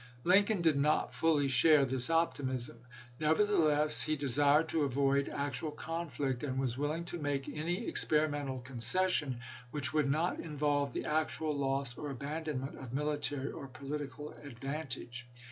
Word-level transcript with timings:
Lincoln 0.23 0.63
did 0.63 0.79
not 0.79 1.13
fully 1.13 1.47
share 1.47 1.85
this 1.85 2.09
optimism; 2.09 2.79
nevertheless, 3.19 4.01
he 4.01 4.15
desired 4.15 4.67
to 4.69 4.81
avoid 4.81 5.29
actual 5.29 5.69
conflict, 5.69 6.41
and 6.43 6.57
was 6.59 6.75
willing 6.75 7.05
to 7.05 7.19
make 7.19 7.47
any 7.47 7.85
experimental 7.87 8.57
concession 8.61 9.41
which 9.69 9.93
would 9.93 10.09
not 10.09 10.39
in 10.39 10.57
volve 10.57 10.91
the 10.91 11.05
actual 11.05 11.55
loss 11.55 11.95
or 11.99 12.09
abandonment 12.09 12.79
of 12.79 12.93
military 12.93 13.51
or 13.51 13.67
political 13.67 14.31
advantage. 14.43 15.27